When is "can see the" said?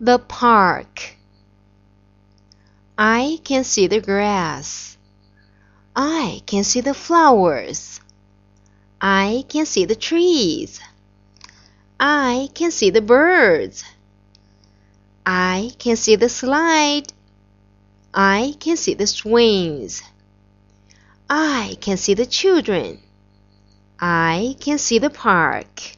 3.44-4.00, 6.44-6.92, 9.48-9.96, 12.52-13.00, 15.78-16.28, 18.60-19.06, 21.80-22.26, 24.60-25.10